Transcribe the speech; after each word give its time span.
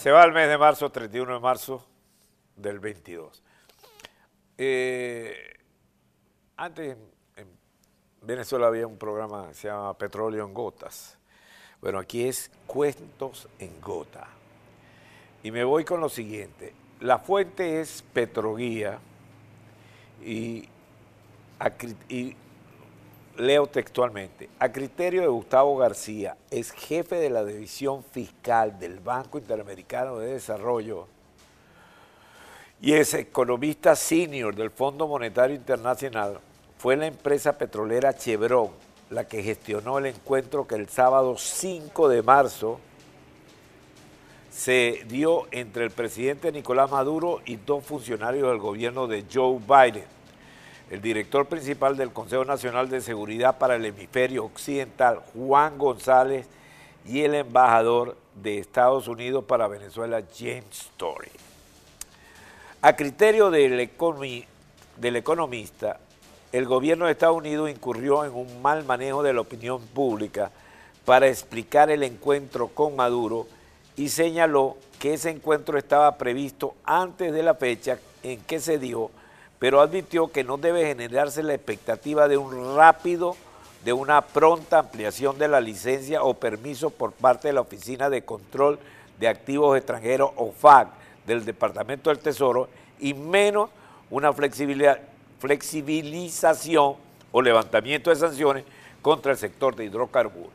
Se 0.00 0.10
va 0.10 0.24
el 0.24 0.32
mes 0.32 0.48
de 0.48 0.56
marzo, 0.56 0.90
31 0.90 1.34
de 1.34 1.40
marzo 1.40 1.86
del 2.56 2.80
22. 2.80 3.42
Eh, 4.56 5.58
antes 6.56 6.96
en 7.36 7.46
Venezuela 8.22 8.68
había 8.68 8.86
un 8.86 8.96
programa 8.96 9.48
que 9.48 9.54
se 9.54 9.68
llama 9.68 9.92
Petróleo 9.98 10.46
en 10.46 10.54
Gotas. 10.54 11.18
Bueno, 11.82 11.98
aquí 11.98 12.26
es 12.26 12.50
Cuentos 12.66 13.46
en 13.58 13.78
Gota. 13.82 14.26
Y 15.42 15.50
me 15.50 15.64
voy 15.64 15.84
con 15.84 16.00
lo 16.00 16.08
siguiente. 16.08 16.72
La 17.00 17.18
fuente 17.18 17.82
es 17.82 18.02
Petroguía 18.14 19.00
y, 20.24 20.66
y 22.08 22.36
leo 23.40 23.66
textualmente, 23.66 24.48
a 24.58 24.70
criterio 24.70 25.22
de 25.22 25.28
Gustavo 25.28 25.76
García, 25.76 26.36
es 26.50 26.70
jefe 26.72 27.16
de 27.16 27.30
la 27.30 27.44
división 27.44 28.04
fiscal 28.04 28.78
del 28.78 29.00
Banco 29.00 29.38
Interamericano 29.38 30.18
de 30.18 30.34
Desarrollo 30.34 31.06
y 32.80 32.92
es 32.92 33.12
economista 33.14 33.96
senior 33.96 34.54
del 34.54 34.70
Fondo 34.70 35.06
Monetario 35.06 35.56
Internacional, 35.56 36.38
fue 36.78 36.96
la 36.96 37.06
empresa 37.06 37.58
petrolera 37.58 38.14
Chevron 38.14 38.70
la 39.10 39.26
que 39.26 39.42
gestionó 39.42 39.98
el 39.98 40.06
encuentro 40.06 40.66
que 40.66 40.76
el 40.76 40.88
sábado 40.88 41.36
5 41.36 42.08
de 42.08 42.22
marzo 42.22 42.78
se 44.50 45.04
dio 45.08 45.46
entre 45.50 45.84
el 45.84 45.90
presidente 45.90 46.52
Nicolás 46.52 46.90
Maduro 46.90 47.40
y 47.44 47.56
dos 47.56 47.84
funcionarios 47.84 48.48
del 48.48 48.58
gobierno 48.58 49.06
de 49.08 49.24
Joe 49.32 49.58
Biden 49.58 50.19
el 50.90 51.00
director 51.00 51.46
principal 51.46 51.96
del 51.96 52.12
Consejo 52.12 52.44
Nacional 52.44 52.90
de 52.90 53.00
Seguridad 53.00 53.58
para 53.58 53.76
el 53.76 53.84
Hemisferio 53.84 54.44
Occidental, 54.44 55.20
Juan 55.34 55.78
González, 55.78 56.48
y 57.06 57.22
el 57.22 57.34
embajador 57.34 58.16
de 58.34 58.58
Estados 58.58 59.08
Unidos 59.08 59.44
para 59.44 59.68
Venezuela, 59.68 60.22
James 60.36 60.64
Story. 60.70 61.30
A 62.82 62.96
criterio 62.96 63.50
del, 63.50 63.90
del 64.96 65.16
economista, 65.16 65.98
el 66.52 66.66
gobierno 66.66 67.06
de 67.06 67.12
Estados 67.12 67.36
Unidos 67.36 67.70
incurrió 67.70 68.24
en 68.24 68.34
un 68.34 68.60
mal 68.60 68.84
manejo 68.84 69.22
de 69.22 69.32
la 69.32 69.40
opinión 69.40 69.80
pública 69.80 70.50
para 71.04 71.28
explicar 71.28 71.90
el 71.90 72.02
encuentro 72.02 72.68
con 72.68 72.96
Maduro 72.96 73.46
y 73.96 74.08
señaló 74.08 74.76
que 74.98 75.14
ese 75.14 75.30
encuentro 75.30 75.78
estaba 75.78 76.18
previsto 76.18 76.74
antes 76.84 77.32
de 77.32 77.42
la 77.42 77.54
fecha 77.54 77.98
en 78.22 78.40
que 78.40 78.60
se 78.60 78.78
dio 78.78 79.10
pero 79.60 79.80
advirtió 79.80 80.32
que 80.32 80.42
no 80.42 80.56
debe 80.56 80.86
generarse 80.86 81.44
la 81.44 81.54
expectativa 81.54 82.26
de 82.26 82.38
un 82.38 82.74
rápido, 82.74 83.36
de 83.84 83.92
una 83.92 84.22
pronta 84.22 84.80
ampliación 84.80 85.38
de 85.38 85.46
la 85.48 85.60
licencia 85.60 86.24
o 86.24 86.34
permiso 86.34 86.90
por 86.90 87.12
parte 87.12 87.46
de 87.48 87.54
la 87.54 87.60
Oficina 87.60 88.10
de 88.10 88.24
Control 88.24 88.80
de 89.18 89.28
Activos 89.28 89.76
Extranjeros, 89.76 90.30
OFAC, 90.36 90.88
del 91.26 91.44
Departamento 91.44 92.08
del 92.08 92.20
Tesoro, 92.20 92.70
y 92.98 93.12
menos 93.12 93.68
una 94.08 94.32
flexibilización 94.32 96.94
o 97.30 97.42
levantamiento 97.42 98.08
de 98.10 98.16
sanciones 98.16 98.64
contra 99.02 99.32
el 99.32 99.38
sector 99.38 99.76
de 99.76 99.84
hidrocarburos. 99.84 100.52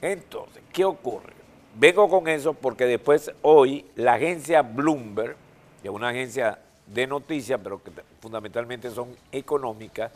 Entonces, 0.00 0.60
¿qué 0.72 0.84
ocurre? 0.84 1.34
Vengo 1.76 2.08
con 2.08 2.26
eso 2.26 2.52
porque 2.52 2.84
después 2.84 3.30
hoy 3.42 3.86
la 3.94 4.14
agencia 4.14 4.62
Bloomberg, 4.62 5.36
que 5.80 5.88
es 5.88 5.94
una 5.94 6.08
agencia 6.08 6.58
de 6.92 7.06
noticias, 7.06 7.60
pero 7.62 7.82
que 7.82 7.90
fundamentalmente 8.20 8.90
son 8.90 9.16
económicas, 9.30 10.12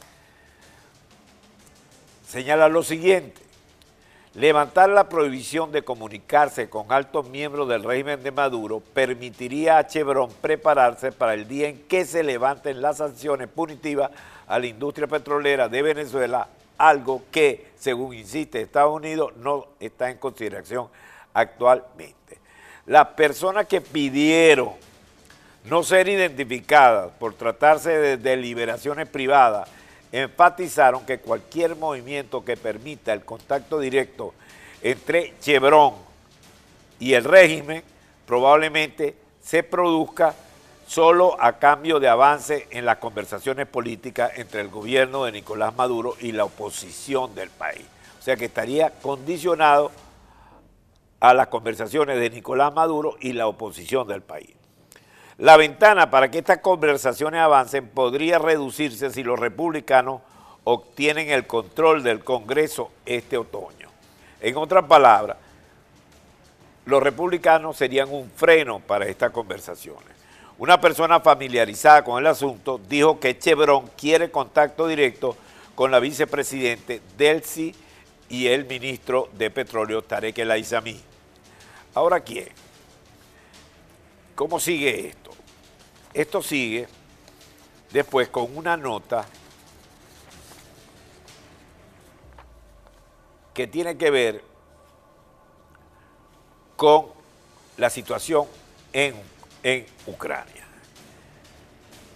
señala 2.27 2.69
lo 2.69 2.83
siguiente. 2.83 3.47
Levantar 4.35 4.91
la 4.91 5.09
prohibición 5.09 5.73
de 5.73 5.83
comunicarse 5.83 6.69
con 6.69 6.93
altos 6.93 7.27
miembros 7.31 7.69
del 7.69 7.83
régimen 7.83 8.23
de 8.23 8.31
Maduro 8.31 8.81
permitiría 8.81 9.79
a 9.79 9.87
Chevron 9.87 10.31
prepararse 10.43 11.11
para 11.11 11.33
el 11.33 11.49
día 11.49 11.69
en 11.69 11.79
que 11.85 12.05
se 12.05 12.23
levanten 12.23 12.83
las 12.83 12.99
sanciones 12.99 13.49
punitivas 13.49 14.11
a 14.47 14.59
la 14.59 14.67
industria 14.67 15.07
petrolera 15.07 15.71
de 15.71 15.81
Venezuela, 15.81 16.49
algo 16.77 17.23
que, 17.31 17.71
según 17.79 18.13
insiste 18.13 18.61
Estados 18.61 18.95
Unidos, 18.95 19.33
no 19.37 19.69
está 19.81 20.11
en 20.11 20.19
consideración 20.19 20.89
actualmente. 21.33 22.39
Las 22.85 23.09
personas 23.09 23.67
que 23.67 23.81
pidieron 23.81 24.75
no 25.67 25.83
ser 25.83 26.09
identificadas 26.09 27.11
por 27.19 27.35
tratarse 27.35 27.91
de 27.91 28.17
deliberaciones 28.17 29.09
privadas, 29.09 29.69
enfatizaron 30.13 31.05
que 31.05 31.19
cualquier 31.19 31.77
movimiento 31.77 32.45
que 32.45 32.57
permita 32.57 33.13
el 33.13 33.25
contacto 33.25 33.81
directo 33.81 34.35
entre 34.83 35.35
Chevron 35.41 35.95
y 37.01 37.15
el 37.15 37.25
régimen 37.25 37.83
probablemente 38.27 39.17
se 39.43 39.63
produzca 39.63 40.35
solo 40.87 41.37
a 41.41 41.59
cambio 41.59 41.99
de 41.99 42.09
avance 42.09 42.69
en 42.71 42.85
las 42.85 42.99
conversaciones 42.99 43.67
políticas 43.67 44.33
entre 44.37 44.61
el 44.61 44.69
gobierno 44.69 45.25
de 45.25 45.33
Nicolás 45.33 45.75
Maduro 45.77 46.15
y 46.21 46.33
la 46.33 46.45
oposición 46.45 47.35
del 47.35 47.51
país. 47.51 47.85
O 48.21 48.23
sea 48.23 48.37
que 48.37 48.47
estaría 48.47 48.91
condicionado 48.91 49.91
a 51.19 51.35
las 51.35 51.49
conversaciones 51.49 52.21
de 52.21 52.31
Nicolás 52.31 52.73
Maduro 52.73 53.17
y 53.21 53.33
la 53.33 53.49
oposición 53.49 54.07
del 54.07 54.23
país. 54.23 54.56
La 55.39 55.59
ventana 55.59 56.11
para 56.11 56.31
que 56.31 56.39
estas 56.39 56.59
conversaciones 56.59 57.41
avancen 57.41 57.89
podría 57.89 58.39
reducirse 58.39 59.11
si 59.11 59.23
los 59.23 59.39
republicanos 59.39 60.23
obtienen 60.65 61.29
el 61.29 61.47
control 61.47 62.03
del 62.03 62.25
Congreso 62.25 62.91
este 63.05 63.37
otoño. 63.37 63.91
En 64.41 64.57
otras 64.57 64.85
palabras, 64.87 65.37
los 66.87 67.03
republicanos 67.03 67.77
serían 67.77 68.11
un 68.11 68.31
freno 68.31 68.81
para 68.81 69.07
estas 69.07 69.31
conversaciones. 69.31 70.17
Una 70.59 70.81
persona 70.81 71.21
familiarizada 71.21 72.03
con 72.03 72.19
el 72.19 72.27
asunto 72.27 72.81
dijo 72.89 73.21
que 73.21 73.39
Chevron 73.39 73.91
quiere 73.97 74.31
contacto 74.31 74.87
directo 74.87 75.37
con 75.75 75.91
la 75.91 76.01
vicepresidente 76.01 77.03
Delcy 77.19 77.75
y 78.31 78.47
el 78.47 78.65
ministro 78.65 79.29
de 79.35 79.51
Petróleo 79.51 80.01
Tarek 80.01 80.39
El 80.39 80.51
Aizami. 80.51 80.99
Ahora, 81.95 82.21
¿quién? 82.21 82.49
¿Cómo 84.35 84.59
sigue 84.59 85.09
esto? 85.09 85.26
Esto 86.17 86.43
sigue 86.43 86.89
después 87.93 88.31
con 88.31 88.57
una 88.57 88.75
nota 88.75 89.27
que 93.53 93.67
tiene 93.67 93.99
que 93.99 94.11
ver 94.11 94.43
con 96.75 97.09
la 97.77 97.91
situación 97.91 98.47
en, 98.95 99.15
Ucrania. 100.07 100.65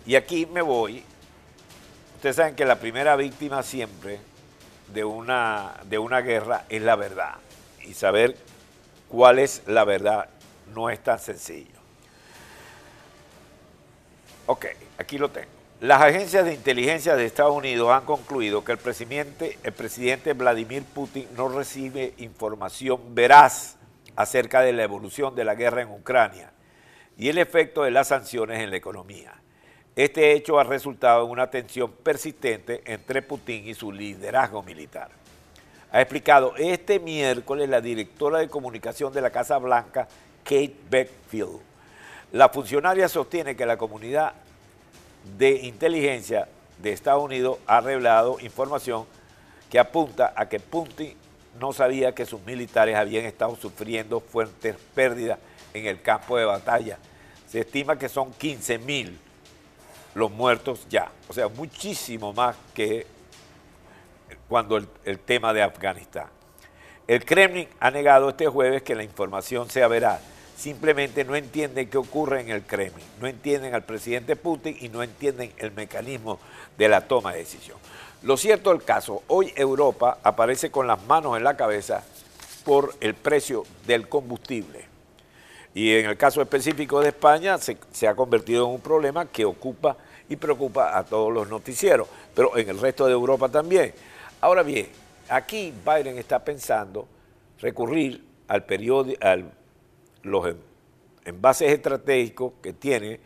Y 0.07 0.15
aquí 0.15 0.47
me 0.47 0.63
voy. 0.63 1.05
Ustedes 2.15 2.37
saben 2.37 2.57
que 2.57 2.65
la 2.65 2.77
primera 2.77 3.17
víctima 3.17 3.63
siempre 3.63 4.19
de 4.95 5.05
una, 5.05 5.75
de 5.85 5.99
una 5.99 6.23
guerra 6.23 6.65
es 6.71 6.81
la 6.81 6.97
verdad. 6.97 7.35
Y 7.83 7.93
saber 7.93 8.35
cuál 9.11 9.41
es 9.41 9.61
la 9.67 9.85
verdad 9.85 10.31
no 10.73 10.89
es 10.89 11.03
tan 11.03 11.19
sencillo. 11.19 11.80
Ok, 14.53 14.67
aquí 14.99 15.17
lo 15.17 15.31
tengo. 15.31 15.47
Las 15.81 16.03
agencias 16.03 16.45
de 16.45 16.55
inteligencia 16.55 17.15
de 17.15 17.25
Estados 17.25 17.55
Unidos 17.55 17.89
han 17.93 18.05
concluido 18.05 18.65
que 18.65 18.73
el 18.73 18.79
presidente, 18.79 20.33
Vladimir 20.33 20.83
Putin 20.83 21.29
no 21.37 21.49
recibe 21.49 22.15
información 22.19 23.15
veraz 23.15 23.77
acerca 24.17 24.63
de 24.63 24.73
la 24.73 24.83
evolución 24.83 25.37
de 25.37 25.45
la 25.45 25.55
guerra 25.55 25.83
en 25.83 25.91
Ucrania 25.91 26.51
y 27.17 27.29
el 27.29 27.39
efecto 27.39 27.85
de 27.85 27.93
las 27.93 28.09
sanciones 28.09 28.59
en 28.59 28.71
la 28.71 28.77
economía. 28.77 29.35
Este 29.95 30.33
hecho 30.33 30.59
ha 30.59 30.65
resultado 30.65 31.25
en 31.27 31.31
una 31.31 31.49
tensión 31.49 31.93
persistente 31.93 32.83
entre 32.87 33.23
Putin 33.23 33.69
y 33.69 33.75
su 33.75 33.93
liderazgo 33.93 34.65
militar. 34.65 35.13
Ha 35.93 36.01
explicado 36.01 36.57
este 36.57 36.99
miércoles 36.99 37.69
la 37.69 37.81
directora 37.81 38.41
de 38.41 38.49
comunicación 38.49 39.13
de 39.13 39.21
la 39.21 39.31
Casa 39.31 39.59
Blanca, 39.59 40.09
Kate 40.43 40.75
Beckfield. 40.91 41.70
La 42.33 42.49
funcionaria 42.49 43.09
sostiene 43.09 43.57
que 43.57 43.67
la 43.67 43.77
comunidad 43.77 44.35
de 45.37 45.51
inteligencia 45.51 46.49
de 46.79 46.93
Estados 46.93 47.25
Unidos 47.25 47.59
ha 47.67 47.81
revelado 47.81 48.39
información 48.41 49.05
que 49.69 49.81
apunta 49.81 50.33
a 50.37 50.49
que 50.49 50.61
Putin 50.61 51.15
no 51.59 51.73
sabía 51.73 52.15
que 52.15 52.27
sus 52.27 52.41
militares 52.43 52.97
habían 52.97 53.25
estado 53.25 53.57
sufriendo 53.57 54.21
fuertes 54.21 54.77
pérdidas 54.95 55.39
en 55.75 55.87
el 55.87 56.01
campo 56.03 56.37
de 56.37 56.45
batalla. 56.45 56.99
Se 57.49 57.61
estima 57.61 57.99
que 57.99 58.09
son 58.09 58.33
15 58.33 58.79
mil 58.79 59.19
los 60.15 60.31
muertos 60.31 60.87
ya, 60.89 61.11
o 61.29 61.33
sea, 61.33 61.49
muchísimo 61.49 62.33
más 62.33 62.57
que 62.75 63.07
cuando 64.49 64.77
el, 64.77 64.89
el 65.05 65.19
tema 65.19 65.53
de 65.53 65.63
Afganistán. 65.63 66.27
El 67.07 67.25
Kremlin 67.25 67.69
ha 67.81 67.91
negado 67.91 68.31
este 68.31 68.47
jueves 68.47 68.83
que 68.83 68.95
la 68.95 69.03
información 69.03 69.69
sea 69.69 69.89
veraz 69.89 70.21
simplemente 70.61 71.25
no 71.25 71.35
entienden 71.37 71.89
qué 71.89 71.97
ocurre 71.97 72.43
en 72.43 72.51
el 72.51 72.63
Kremlin, 72.63 73.07
no 73.19 73.27
entienden 73.27 73.75
al 73.75 73.83
presidente 73.83 74.37
Putin 74.37 74.77
y 74.79 74.91
no 74.91 75.03
entienden 75.03 75.55
el 75.57 75.73
mecanismo 75.73 76.39
de 76.77 76.89
la 76.89 77.09
toma 77.09 77.33
de 77.33 77.39
decisión. 77.39 77.79
Lo 78.23 78.37
cierto 78.37 78.69
del 78.69 78.83
caso, 78.83 79.23
hoy 79.29 79.55
Europa 79.57 80.19
aparece 80.23 80.71
con 80.71 80.87
las 80.87 81.03
manos 81.05 81.39
en 81.39 81.45
la 81.45 81.57
cabeza 81.57 82.05
por 82.67 82.95
el 83.01 83.15
precio 83.15 83.65
del 83.87 84.07
combustible. 84.07 84.85
Y 85.73 85.95
en 85.95 86.05
el 86.05 86.19
caso 86.19 86.43
específico 86.43 87.01
de 87.01 87.09
España 87.09 87.57
se, 87.57 88.07
ha 88.07 88.15
convertido 88.15 88.67
en 88.67 88.73
un 88.73 88.81
problema 88.81 89.25
que 89.25 89.47
ocupa 89.47 89.97
y 90.29 90.37
preocupa 90.37 90.99
a 90.99 91.05
todos 91.05 91.33
los 91.33 91.49
noticieros, 91.49 92.07
pero 92.35 92.55
en 92.59 92.69
el 92.69 92.79
resto 92.79 93.07
de 93.07 93.13
Europa 93.13 93.49
también. 93.49 93.95
Ahora 94.43 94.63
bien, 94.63 94.89
aquí 95.31 95.73
Biden 95.87 96.19
está 96.19 96.45
pensando 96.45 97.09
recurrir 97.61 98.23
al 98.47 98.65
periodo, 98.65 99.15
a 99.23 99.39
los 100.23 100.55
envases 101.25 101.73
estratégicos 101.73 102.53
que 102.63 102.73
tiene 102.73 103.21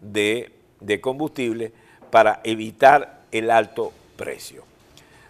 de, 0.00 0.52
de 0.80 1.00
combustible 1.00 1.72
para 2.10 2.40
evitar 2.44 3.22
el 3.30 3.50
alto 3.50 3.92
precio. 4.16 4.64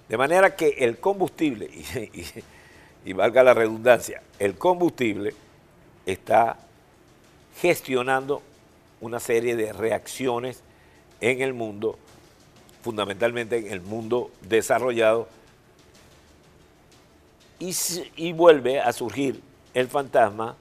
De 0.08 0.16
manera 0.16 0.56
que 0.56 0.68
el 0.78 0.98
combustible, 0.98 1.66
y, 2.12 2.24
y, 3.04 3.12
valga 3.12 3.42
la 3.42 3.54
redundancia, 3.54 4.22
el 4.38 4.56
combustible 4.56 5.34
está 6.06 6.58
gestionando 7.60 8.42
una 9.00 9.20
serie 9.20 9.56
de 9.56 9.72
reacciones 9.72 10.62
en 11.20 11.42
el 11.42 11.54
mundo, 11.54 11.98
fundamentalmente 12.82 13.58
en 13.58 13.72
el 13.72 13.80
mundo 13.80 14.30
desarrollado, 14.42 15.28
y, 17.58 17.74
y 18.16 18.32
vuelve 18.32 18.80
a 18.80 18.92
surgir 18.92 19.40
el 19.74 19.86
fantasma 19.86 20.56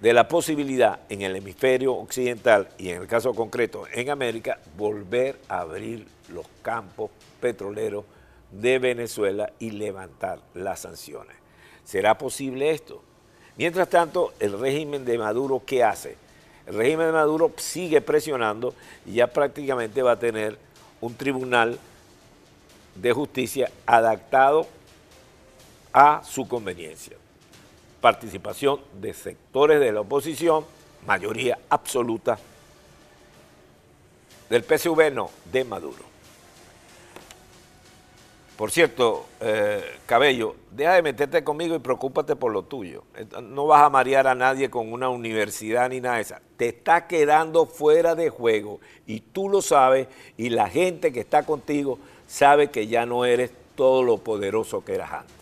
de 0.00 0.12
la 0.12 0.28
posibilidad 0.28 1.00
en 1.08 1.22
el 1.22 1.36
hemisferio 1.36 1.94
occidental 1.94 2.68
y 2.78 2.90
en 2.90 3.02
el 3.02 3.08
caso 3.08 3.34
concreto 3.34 3.84
en 3.92 4.10
América, 4.10 4.60
volver 4.76 5.38
a 5.48 5.60
abrir 5.60 6.06
los 6.28 6.46
campos 6.62 7.10
petroleros 7.40 8.04
de 8.52 8.78
Venezuela 8.78 9.52
y 9.58 9.70
levantar 9.70 10.40
las 10.54 10.80
sanciones. 10.80 11.36
¿Será 11.84 12.16
posible 12.16 12.70
esto? 12.70 13.02
Mientras 13.56 13.88
tanto, 13.88 14.32
el 14.38 14.58
régimen 14.58 15.04
de 15.04 15.18
Maduro, 15.18 15.62
¿qué 15.66 15.82
hace? 15.82 16.16
El 16.66 16.74
régimen 16.74 17.06
de 17.06 17.12
Maduro 17.12 17.52
sigue 17.56 18.00
presionando 18.00 18.74
y 19.04 19.14
ya 19.14 19.26
prácticamente 19.26 20.02
va 20.02 20.12
a 20.12 20.18
tener 20.18 20.58
un 21.00 21.14
tribunal 21.14 21.78
de 22.94 23.12
justicia 23.12 23.70
adaptado 23.86 24.66
a 25.92 26.22
su 26.24 26.46
conveniencia. 26.46 27.16
Participación 28.00 28.80
de 29.00 29.12
sectores 29.14 29.80
de 29.80 29.92
la 29.92 30.00
oposición, 30.00 30.64
mayoría 31.06 31.58
absoluta 31.68 32.38
del 34.48 34.62
PSV, 34.62 35.12
no, 35.12 35.30
de 35.50 35.64
Maduro. 35.64 36.08
Por 38.56 38.72
cierto, 38.72 39.26
eh, 39.40 39.84
Cabello, 40.04 40.56
deja 40.72 40.94
de 40.94 41.02
meterte 41.02 41.44
conmigo 41.44 41.76
y 41.76 41.78
preocúpate 41.78 42.34
por 42.34 42.50
lo 42.50 42.64
tuyo. 42.64 43.04
No 43.40 43.66
vas 43.66 43.84
a 43.84 43.88
marear 43.88 44.26
a 44.26 44.34
nadie 44.34 44.68
con 44.68 44.92
una 44.92 45.08
universidad 45.10 45.88
ni 45.88 46.00
nada 46.00 46.16
de 46.16 46.22
eso. 46.22 46.34
Te 46.56 46.68
está 46.68 47.06
quedando 47.06 47.66
fuera 47.66 48.16
de 48.16 48.30
juego 48.30 48.80
y 49.06 49.20
tú 49.20 49.48
lo 49.48 49.62
sabes 49.62 50.08
y 50.36 50.48
la 50.48 50.68
gente 50.68 51.12
que 51.12 51.20
está 51.20 51.44
contigo 51.44 52.00
sabe 52.26 52.72
que 52.72 52.88
ya 52.88 53.06
no 53.06 53.24
eres 53.24 53.52
todo 53.76 54.02
lo 54.02 54.18
poderoso 54.18 54.84
que 54.84 54.96
eras 54.96 55.12
antes. 55.12 55.37